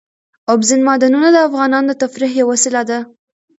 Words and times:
اوبزین 0.51 0.81
معدنونه 0.87 1.29
د 1.33 1.37
افغانانو 1.47 1.87
د 1.89 1.93
تفریح 2.03 2.31
یوه 2.39 2.49
وسیله 2.53 2.81
ده. 2.89 2.99